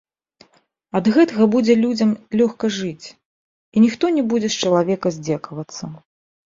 Ад 0.99 1.05
гэтага 1.17 1.47
будзе 1.55 1.75
людзям 1.83 2.15
лёгка 2.41 2.73
жыць, 2.81 3.07
і 3.75 3.87
ніхто 3.87 4.05
не 4.19 4.23
будзе 4.35 4.47
з 4.57 4.67
чалавека 4.67 5.07
здзекавацца. 5.21 5.83